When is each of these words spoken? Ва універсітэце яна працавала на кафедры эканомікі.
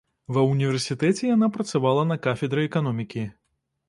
Ва 0.35 0.43
універсітэце 0.51 1.29
яна 1.35 1.49
працавала 1.57 2.05
на 2.13 2.17
кафедры 2.29 2.65
эканомікі. 2.71 3.27